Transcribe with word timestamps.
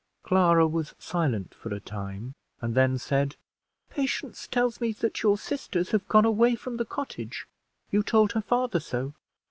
Clara 0.23 0.65
was 0.67 0.95
silent 0.97 1.53
for 1.53 1.71
a 1.71 1.79
time, 1.79 2.33
and 2.59 2.73
then 2.73 2.97
said 2.97 3.35
"Patience 3.91 4.47
tells 4.47 4.81
me 4.81 4.93
that 4.93 5.21
your 5.21 5.37
sisters 5.37 5.91
have 5.91 6.07
gone 6.07 6.25
away 6.25 6.55
from 6.55 6.77
the 6.77 6.85
cottage. 6.85 7.45
You 7.91 8.01
told 8.01 8.31
her 8.31 8.41
father 8.41 8.79
so." 8.79 9.13